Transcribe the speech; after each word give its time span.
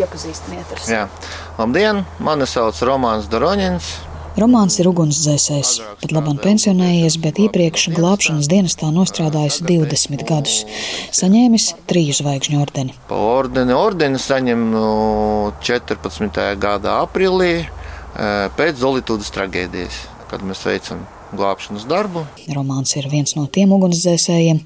iepazīstiniet 0.00 0.74
ar 0.74 0.82
sevi. 0.82 1.30
Labdien, 1.58 2.04
mani 2.22 2.48
sauc 2.50 2.82
Romanis 2.86 3.30
Doroņins. 3.32 3.94
Romāns 4.36 4.74
ir 4.76 4.90
ugunsdzēsējs, 4.90 5.70
pat 6.02 6.12
labāk 6.12 6.42
pensionējies, 6.44 7.14
bet 7.24 7.38
iepriekš 7.40 7.86
glābšanas 7.96 8.50
dienestā 8.52 8.90
nostrādājis 8.92 9.62
20 9.64 10.26
gadus. 10.28 10.58
Saņēmis 11.16 11.70
triju 11.88 12.18
zvaigžņu 12.18 12.60
ordeni. 12.60 12.92
Pa 13.08 13.16
ordeni, 13.16 13.72
ordeni 13.72 14.20
saņem 14.20 14.66
no 14.74 14.90
14. 15.64 16.42
gada 16.60 16.98
aprīlī 17.06 17.54
eh, 17.62 17.70
pēc 18.58 18.76
Zolītūdas 18.82 19.32
traģēdijas, 19.32 20.02
kad 20.30 20.42
mēs 20.46 20.64
veicam 20.66 21.04
glābšanas 21.36 21.86
darbu. 21.90 22.24
Romāns 22.54 22.94
ir 22.98 23.08
viens 23.10 23.34
no 23.36 23.46
tiem 23.50 23.72
ugunsdzēsējiem, 23.76 24.62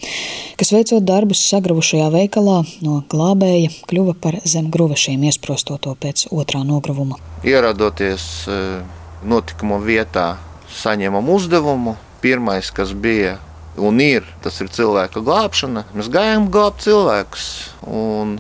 kas 0.61 0.73
veicot 0.75 1.05
darbus 1.07 1.43
sagravušajā 1.49 2.11
veikalā 2.15 2.61
no 2.85 3.01
glābēja 3.11 3.73
kļuva 3.91 4.17
par 4.21 4.41
zem 4.45 4.71
gruvešiem 4.73 5.25
iesprostoto 5.31 5.95
pēc 6.01 6.29
otrā 6.35 6.62
nogruvuma. 6.69 7.20
Ieradoties 7.47 8.27
uh, 8.48 8.81
notikuma 9.25 9.81
vietā 9.84 10.34
saņemam 10.81 11.29
uzdevumu. 11.33 11.97
Pirmais, 12.20 12.69
kas 12.77 12.92
bija 12.92 13.39
un 13.81 14.01
ir, 14.05 14.27
tas 14.45 14.59
ir 14.61 14.69
cilvēka 14.69 15.23
glābšana. 15.25 15.87
Mēs 15.97 16.11
gājām 16.12 16.51
glābt 16.53 16.84
cilvēkus 16.84 17.47
un 17.89 18.37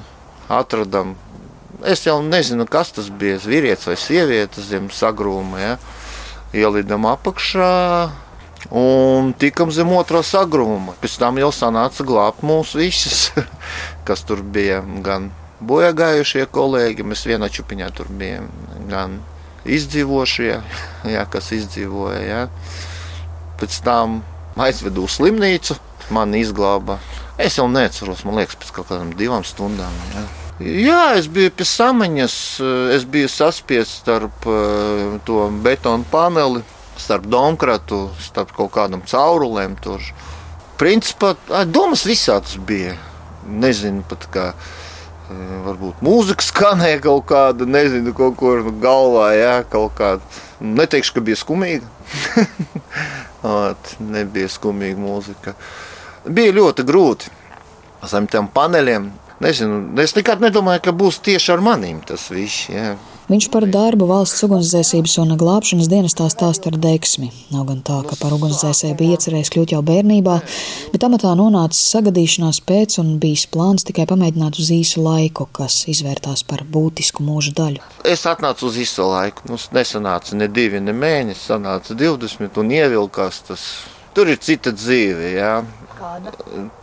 atradām. 0.52 1.14
Es 1.88 2.04
jau 2.04 2.18
nezinu, 2.20 2.66
kas 2.68 2.92
tas 2.92 3.08
bija. 3.08 3.38
Vīrietis 3.40 3.88
vai 3.88 3.96
sieviete 3.96 4.60
zem 4.60 4.90
sagrūma. 4.92 5.62
Ja? 5.62 5.78
Ielidām 6.50 7.06
apakšā 7.06 7.70
un 8.74 9.30
tikam 9.38 9.70
zem 9.74 9.92
otrā 9.94 10.22
sagrūma. 10.26 10.96
Pēc 11.02 11.18
tam 11.22 11.38
jau 11.38 11.50
sanāca 11.54 12.06
glābt 12.06 12.42
mūs 12.46 12.74
visus, 12.78 13.30
kas 14.08 14.24
tur 14.26 14.42
bija. 14.42 14.80
Gan 15.04 15.30
bojā 15.60 15.92
gājušie 15.96 16.46
kolēģi, 16.50 17.06
mēs 17.06 17.26
vienā 17.28 17.50
čupiņā 17.52 17.92
tur 17.94 18.10
bijām. 18.10 18.50
Gan 18.90 19.20
izdzīvošie, 19.68 20.52
jā, 21.14 21.24
kas 21.30 21.52
izdzīvoja. 21.56 22.20
Jā. 22.26 22.42
Pēc 23.60 23.80
tam 23.86 24.20
aizvedu 24.60 25.06
uz 25.06 25.20
slimnīcu, 25.20 25.78
man 26.10 26.34
izglāba. 26.34 26.98
Es 27.40 27.56
jau 27.56 27.70
neceros, 27.70 28.26
man 28.26 28.42
liekas, 28.42 28.58
pēc 28.60 28.74
kaut 28.74 28.90
kādām 28.90 29.14
divām 29.16 29.46
stundām. 29.46 29.94
Jā. 30.16 30.28
Jā, 30.60 31.14
es 31.16 31.24
biju 31.32 31.48
pie 31.56 31.64
samaņas, 31.64 32.34
es 32.92 33.04
biju 33.08 33.30
saspiests 33.32 34.02
starp 34.02 34.44
uh, 34.44 35.14
to 35.24 35.46
betonu 35.64 36.04
paneli, 36.12 36.60
starp 37.00 37.24
domkratu, 37.32 38.10
starp 38.20 38.52
kaut 38.58 38.74
kādam 38.74 39.00
caurulēm. 39.08 39.78
Tur. 39.80 40.04
Principā 40.80 41.32
domas 41.64 42.04
visādas 42.04 42.58
bija. 42.68 42.98
Nezinu 43.48 44.04
pat 44.08 44.28
kā. 44.34 44.46
Varbūt 45.30 46.02
mūzika 46.04 46.42
skanēja 46.42 47.00
kaut 47.04 47.28
kāda, 47.30 47.64
nezinu, 47.64 48.12
kaut 48.18 48.34
kur 48.40 48.64
galvā, 48.82 49.30
jā, 49.38 49.56
kaut 49.70 49.94
kāda. 49.96 50.40
Neteikšu, 50.60 51.14
ka 51.16 51.24
bija 51.24 51.38
skumīga. 51.40 51.86
nebija 54.16 54.50
skumīga 54.50 55.00
mūzika. 55.00 55.54
Bija 56.26 56.56
ļoti 56.58 56.84
grūti 56.84 57.30
zem 58.08 58.26
tiem 58.30 58.48
paneļiem. 58.52 59.08
Nezinu, 59.40 59.86
es 60.02 60.12
nekad 60.12 60.42
nedomāju, 60.44 60.82
ka 60.84 60.92
būs 60.92 61.22
tieši 61.24 61.54
ar 61.54 61.62
maniem 61.64 62.02
tas 62.04 62.26
viss. 62.28 62.66
Jā. 62.68 62.92
Viņš 63.30 63.46
par 63.54 63.64
darbu 63.70 64.08
valsts 64.10 64.42
ugunsdzēsības 64.42 65.12
un 65.22 65.36
glābšanas 65.38 65.86
dienestā 65.88 66.24
stāsta 66.32 66.68
ar 66.72 66.76
deksmi. 66.82 67.30
Nav 67.54 67.68
gan 67.68 67.78
tā, 67.86 68.00
ka 68.04 68.18
par 68.20 68.34
ugunsdzēsēju 68.36 68.96
bija 68.98 69.16
iecerējis 69.16 69.52
kļūt 69.54 69.72
jau 69.76 69.80
bērnībā, 69.86 70.34
bet 70.90 71.06
amatā 71.06 71.32
nonācis 71.38 71.92
sagadīšanās 71.94 72.58
pēc 72.66 72.98
un 73.00 73.14
bijis 73.22 73.46
plāns 73.54 73.86
tikai 73.86 74.04
pamēģināt 74.10 74.58
uz 74.60 74.72
īsu 74.74 75.04
laiku, 75.06 75.46
kas 75.56 75.78
izvērtās 75.88 76.42
par 76.50 76.66
būtisku 76.66 77.24
mūža 77.24 77.54
daļu. 77.62 77.86
Es 78.02 78.26
atnācu 78.28 78.66
uz 78.68 78.76
īsu 78.82 79.06
laiku. 79.08 79.46
Mums 79.48 79.70
nesanāca 79.72 80.36
ne 80.36 80.50
divi, 80.50 80.82
ne 80.84 80.92
mēneši, 80.92 81.40
sanāca 81.46 81.96
20 81.96 82.60
un 82.60 82.76
ievilkās 82.76 83.40
tas. 83.48 83.70
Tur 84.16 84.30
ir 84.32 84.40
cita 84.42 84.72
dzīve. 84.74 85.34
Jā. 85.36 85.54
Kāda? 86.00 86.32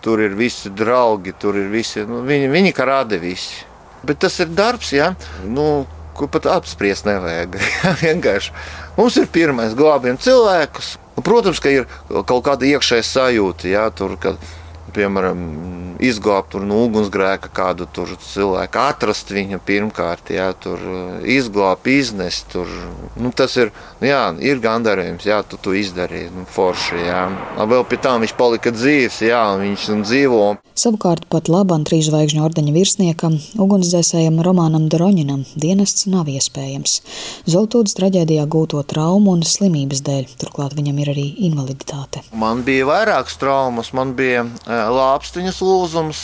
Tur 0.06 0.22
ir 0.24 0.36
visi 0.38 0.70
draugi, 0.70 1.34
tur 1.40 1.58
ir 1.60 1.72
visi. 1.72 2.06
Nu, 2.08 2.22
viņi, 2.28 2.52
viņi 2.54 2.74
kā 2.78 2.86
rāda 2.88 3.20
visi. 3.22 3.66
Bet 4.08 4.22
tas 4.24 4.38
ir 4.44 4.52
darbs, 4.54 4.94
jā. 4.96 5.12
Nu, 5.44 5.88
ko 6.18 6.30
pat 6.32 6.48
apspriest 6.50 7.08
nevajag. 7.10 7.58
Vienkārši 8.04 8.54
mums 8.98 9.18
ir 9.22 9.30
pirmais 9.34 9.76
glābjam 9.78 10.20
cilvēkus. 10.22 10.96
Protams, 11.26 11.60
ka 11.62 11.74
ir 11.74 11.88
kaut 12.30 12.44
kāda 12.46 12.68
iekšēja 12.70 13.06
sajūta, 13.06 13.70
ja 13.72 13.88
tur, 13.94 14.14
kad, 14.22 14.38
piemēram, 14.94 15.40
izglābt 16.04 16.56
no 16.62 16.84
ugunsgrēka 16.86 17.52
kādu 17.54 17.88
cilvēku, 17.94 18.82
atrast 18.82 19.32
viņu 19.34 19.60
pirmkārt, 19.66 20.32
jā, 20.34 20.52
tur 20.60 20.82
izglābt, 21.26 21.88
iznest. 21.92 22.48
Tur, 22.54 22.70
nu, 23.20 23.32
tas 23.36 23.58
ir, 23.60 23.74
jā, 24.04 24.22
ir 24.44 24.62
gandarījums, 24.64 25.26
jā, 25.28 25.42
tu 25.48 25.60
to 25.62 25.74
izdarīji, 25.78 26.32
nu, 26.36 26.46
forši. 26.50 27.02
Jā. 27.08 27.24
Vēl 27.68 27.86
pie 27.90 28.00
tam 28.02 28.24
viņš 28.24 28.36
palika 28.38 28.74
dzīves, 28.76 29.22
jā, 29.28 29.44
viņš 29.62 29.90
nu, 29.96 30.08
dzīvo. 30.08 30.46
Savukārt 30.78 31.26
pat 31.32 31.50
labam 31.50 31.82
trīzvaigžņu 31.88 32.44
ordeņa 32.46 32.74
virsniekam, 32.76 33.40
ugunsdzēsējam 33.58 34.38
Romanam 34.46 34.86
Doroņinam 34.94 35.42
dienests 35.58 36.06
nav 36.06 36.30
iespējams. 36.30 37.00
Zoltūdas 37.50 37.98
traģēdijā 37.98 38.46
gūto 38.46 38.84
traumu 38.86 39.34
un 39.34 39.42
slimības 39.42 40.04
dēļ, 40.06 40.36
turklāt 40.38 40.78
viņam 40.78 41.02
ir 41.02 41.12
arī 41.16 41.26
invaliditāte. 41.50 42.22
Man 42.38 42.62
bija 42.68 42.86
vairākas 42.92 43.40
traumas, 43.42 43.90
man 43.98 44.14
bija 44.20 44.46
lāpstiņas 44.68 45.64
lūzums, 45.88 46.24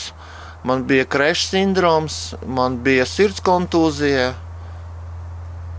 man 0.67 0.83
bija 0.87 1.05
krešs 1.05 1.53
sindroms, 1.53 2.35
man 2.45 2.81
bija 2.83 3.05
sirds 3.07 3.43
kontūzija. 3.43 4.33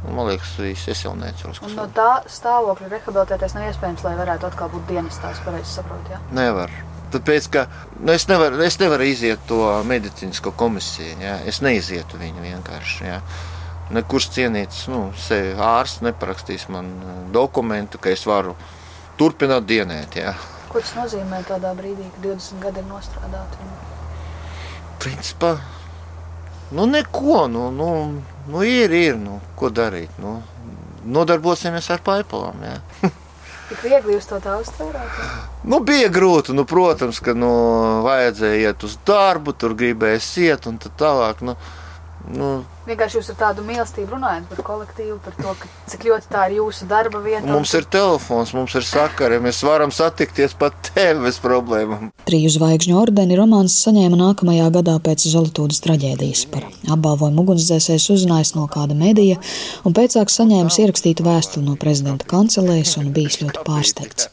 Man 0.05 0.29
liekas, 0.29 0.51
viss, 0.61 0.89
es 0.93 1.01
jau 1.05 1.15
neatceros. 1.17 1.63
No 1.73 1.87
tā 1.97 2.25
stāvokļa 2.29 2.91
rehabilitēties 2.93 3.55
nav 3.57 3.71
iespējams, 3.71 4.05
lai 4.05 4.17
varētu 4.19 4.51
atkal 4.51 4.69
būt 4.73 4.91
dienestā, 4.91 5.33
es 5.33 5.41
pareizi 5.45 5.79
saprotu. 5.79 6.13
Ja? 6.13 6.21
Nevar. 6.37 6.73
Tāpēc, 7.15 7.49
ka 7.55 7.63
nu, 8.01 8.13
es, 8.13 8.27
nevaru, 8.29 8.61
es 8.67 8.77
nevaru 8.83 9.07
iziet 9.09 9.41
to 9.49 9.63
medicīnisko 9.89 10.53
komisiju. 10.61 11.17
Ja? 11.25 11.39
Es 11.49 11.63
neizietu 11.65 12.21
viņu 12.21 12.45
vienkārši. 12.45 13.07
Ja? 13.09 13.23
Nekurš 13.97 14.29
cienīts, 14.37 14.85
nu, 14.93 15.07
ārsts 15.65 16.05
neparakstīs 16.05 16.69
man 16.73 16.91
dokumentu, 17.33 18.01
ka 18.01 18.13
es 18.13 18.27
varu 18.29 18.59
turpināt 19.17 19.65
dienēt. 19.71 20.21
Ja? 20.21 20.35
Ko 20.75 20.81
tas 20.83 20.97
nozīmē 20.99 21.39
tādā 21.47 21.71
brīdī, 21.79 22.09
kad 22.17 22.25
20 22.27 22.65
gadi 22.65 22.81
ir 22.83 22.87
nostrādāti? 22.89 23.67
Principā, 24.99 25.53
nu 26.75 26.87
neko, 26.91 27.45
nu, 27.47 27.69
nu, 27.71 27.91
nu 28.51 28.63
ir, 28.67 28.91
ir, 28.91 29.15
nu, 29.15 29.37
ko 29.55 29.71
darīt. 29.71 30.17
Nu, 30.19 30.41
nodarbosimies 31.07 31.93
ar 31.95 32.03
paipalām. 32.03 32.59
Tik 33.69 33.85
viegli 33.85 34.17
jūs 34.17 34.27
to 34.33 34.41
tā 34.43 34.57
uztvērāt? 34.65 35.23
Nu, 35.63 35.79
bija 35.79 36.11
grūti, 36.11 36.51
nu, 36.59 36.67
protams, 36.67 37.23
ka 37.23 37.37
nu, 37.39 37.53
vajadzēja 38.09 38.73
iet 38.73 38.83
uz 38.91 38.99
darbu, 39.07 39.55
tur 39.55 39.79
gribēja 39.79 40.19
iet 40.43 40.67
un 40.67 40.83
tā 40.83 40.91
tālāk. 40.99 41.47
Nu, 41.47 41.55
nu, 42.33 42.55
Vienkārši 42.85 43.17
jūs 43.17 43.31
ar 43.33 43.37
tādu 43.41 43.63
mīlestību 43.65 44.13
runājat 44.13 44.45
par 44.51 44.59
kolektīvu, 44.67 45.15
par 45.25 45.33
to, 45.39 45.53
ka, 45.57 45.69
cik 45.89 46.03
ļoti 46.05 46.29
tā 46.29 46.43
ir 46.51 46.59
jūsu 46.59 46.85
darba 46.91 47.23
vieta. 47.25 47.47
Mums 47.49 47.73
ir 47.79 47.87
telefons, 47.89 48.53
mums 48.53 48.75
ir 48.77 48.85
sakari, 48.85 49.39
mēs 49.41 49.63
varam 49.65 49.93
satikties 49.95 50.53
pat 50.61 50.77
tevi 50.91 51.25
bez 51.25 51.39
problēmām. 51.41 52.11
Triju 52.29 52.53
zvaigžņu 52.59 53.01
ordeni 53.01 53.41
romāns 53.41 53.79
saņēma 53.87 54.21
nākamajā 54.21 54.69
gadā 54.77 54.99
pēc 55.01 55.25
Zolotūdas 55.33 55.81
traģēdijas. 55.87 56.45
Par 56.53 56.69
apbalvojumu 56.93 57.47
ugunsdzēsējs 57.47 58.11
uzzinājis 58.19 58.53
no 58.59 58.69
kāda 58.69 58.93
medija 59.01 59.41
un 59.89 59.97
pēcāk 59.97 60.29
saņēmis 60.37 60.81
ierakstītu 60.85 61.25
vēstuli 61.25 61.65
no 61.71 61.81
prezidenta 61.81 62.29
kancelēs 62.29 62.99
un 63.01 63.15
bijis 63.17 63.41
ļoti 63.41 63.65
pārsteigts. 63.65 64.29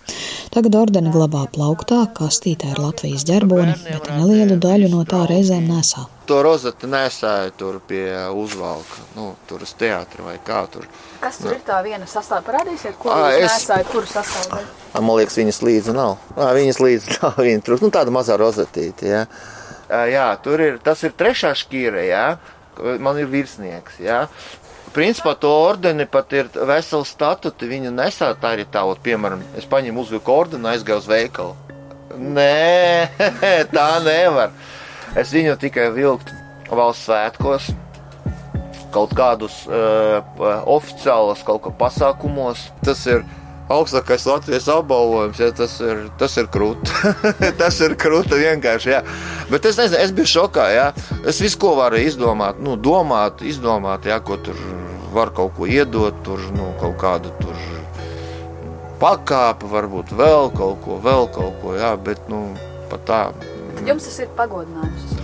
Tagad 0.52 0.76
ordeni 0.76 1.16
glabā 1.16 1.48
plauktā, 1.56 2.04
kastītē 2.20 2.76
ar 2.76 2.84
Latvijas 2.90 3.24
ģerboni, 3.32 3.80
bet 3.88 4.12
nelielu 4.12 4.60
daļu 4.60 4.92
no 4.92 5.08
tā 5.08 5.24
reizēm 5.32 5.72
nesā 5.72 6.10
to 6.32 6.40
rozeti 6.46 6.88
nesēju 6.88 7.52
tur 7.60 7.80
pie 7.84 8.06
uzvalka, 8.32 9.04
nu, 9.18 9.34
tur 9.50 9.66
uz 9.66 9.74
teātra 9.76 10.24
vai 10.30 10.38
kā 10.46 10.62
tur. 10.72 10.86
Kas 11.20 11.42
tur 11.42 11.52
nu. 11.52 11.58
ir 11.58 11.66
tā 11.68 11.82
viena 11.84 12.08
sastāvdaļa? 12.08 12.48
Parādīsiet, 12.48 12.96
ko 13.02 13.12
à, 13.12 13.34
jūs 13.36 13.50
es... 13.50 13.58
nesājat, 13.58 13.90
kuru 13.92 14.08
sastāvdaļu? 14.08 14.70
Man 14.96 15.18
liekas, 15.20 15.38
viņas 15.42 15.62
līdzi 15.68 15.98
nav. 15.98 16.16
À, 16.38 16.54
viņas 16.56 16.80
līdzi 16.80 17.14
nav, 17.18 17.42
viņa 17.44 17.68
tur, 17.68 17.84
nu, 17.84 17.92
tāda 17.92 18.16
mazā 18.16 18.40
rozetīte, 18.40 19.12
jā. 19.12 19.26
Jā, 20.08 20.30
tur 20.40 20.64
ir, 20.64 20.80
tas 20.80 21.04
ir 21.04 21.12
trešā 21.20 21.52
šķīre, 21.66 22.08
jā. 22.08 22.26
Man 23.04 23.20
ir 23.20 23.28
virsnieks, 23.28 24.00
jā. 24.00 24.24
Principā 24.96 25.36
to 25.40 25.52
ordeni 25.52 26.08
pat 26.08 26.32
ir 26.36 26.48
vesela 26.56 27.08
statuti, 27.08 27.68
viņu 27.68 27.92
nesā 27.96 28.32
tā 28.40 28.56
arī 28.56 28.64
tā, 28.72 28.88
piemēram, 29.04 29.44
es 29.60 29.68
paņemu 29.68 30.04
uzvilku 30.04 30.32
ordeni, 30.32 30.72
aizgāju 30.72 31.04
uz 31.04 31.12
veikalu. 31.12 31.80
Nē, 32.16 33.12
tā 33.76 33.90
nevar. 34.08 34.56
Es 35.20 35.34
viņu 35.36 35.58
tikai 35.60 35.90
vilktu 35.92 36.36
valsts 36.72 37.10
svētkos, 37.10 37.72
kaut 38.96 39.12
kādus 39.16 39.66
uh, 39.68 40.22
oficiālus 40.72 41.44
kaut 41.48 41.66
kā 41.66 41.74
pasākumos. 41.82 42.70
Tas 42.86 43.04
ir 43.12 43.26
augstākais 43.72 44.26
Latvijas 44.28 44.70
apbalvojums. 44.72 45.40
Ja, 45.42 45.52
tas 45.56 45.78
ir, 45.84 46.06
tas 46.20 46.36
ir 46.40 46.48
krūti. 46.52 46.96
tas 47.62 47.80
ir 47.84 47.96
krūti 48.00 48.40
vienkārši. 48.40 48.94
Jā. 48.96 49.02
Bet 49.52 49.68
es 49.68 49.80
nezinu, 49.80 50.00
es 50.00 50.16
biju 50.16 50.32
šokā. 50.36 50.68
Jā. 50.76 50.88
Es 51.28 51.42
visu 51.44 51.60
ko 51.62 51.76
varu 51.80 52.00
izdomāt, 52.02 52.62
nu, 52.64 52.78
domāt, 52.80 53.44
izdomāt, 53.48 54.08
jā, 54.08 54.20
ko 54.24 54.40
tur 54.40 54.60
var 55.12 55.34
kaut 55.36 55.58
ko 55.58 55.68
iedot, 55.68 56.16
tur 56.24 56.44
nu, 56.56 56.72
kaut 56.80 56.96
kādu 57.02 57.34
tur 57.42 57.58
pakāpi, 59.02 59.68
varbūt 59.68 60.14
vēl 60.16 60.52
kaut 60.56 60.84
ko, 60.86 61.00
vēl 61.04 61.28
kaut 61.36 61.58
ko. 61.64 61.76
Jā, 61.76 61.96
bet 62.00 62.30
nu, 62.32 62.46
pat 62.92 63.08
tā. 63.08 63.24
Jums 63.88 64.08
tas 64.08 64.20
ir 64.24 64.32
pagodinājums. 64.38 65.18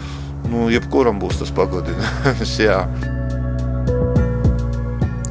Nu, 0.48 0.68
jebkuram 0.72 1.20
būs 1.22 1.42
tas 1.42 1.52
pagodinājums. 1.56 2.56
jā. 2.68 2.82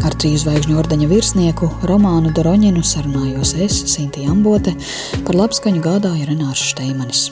Ar 0.06 0.14
trīs 0.14 0.44
zvaigžņu 0.44 0.76
ordeņa 0.78 1.08
virsnieku 1.10 1.70
Romānu 1.88 2.30
Doroņinu 2.36 2.84
sarunājos 2.86 3.56
es, 3.58 3.80
Sintīna 3.90 4.36
Ambote, 4.36 4.76
par 5.26 5.40
labskaņu 5.40 5.82
gādāja 5.82 6.30
Renārs 6.30 6.62
Šteimanis. 6.70 7.26